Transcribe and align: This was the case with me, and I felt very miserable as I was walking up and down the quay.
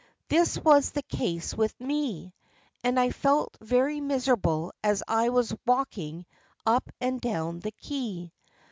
This 0.29 0.57
was 0.57 0.89
the 0.89 1.03
case 1.03 1.53
with 1.53 1.79
me, 1.79 2.33
and 2.83 2.99
I 2.99 3.11
felt 3.11 3.55
very 3.61 4.01
miserable 4.01 4.73
as 4.83 5.03
I 5.07 5.29
was 5.29 5.53
walking 5.67 6.25
up 6.65 6.89
and 6.99 7.21
down 7.21 7.59
the 7.59 7.69
quay. 7.73 8.31